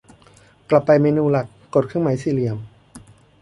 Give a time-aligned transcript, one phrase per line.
[0.69, 2.57] กลับไปเมนูหลัก กดเครื่องหมายสี่เหลี่ยม